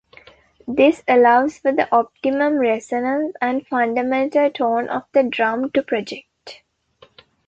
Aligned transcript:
This 0.67 1.03
allows 1.07 1.59
for 1.59 1.71
the 1.73 1.87
optimum 1.95 2.57
resonance 2.57 3.35
and 3.39 3.67
fundamental 3.67 4.49
tone 4.49 4.89
of 4.89 5.03
the 5.13 5.21
drum 5.21 5.69
to 5.75 5.83
project. 5.83 6.63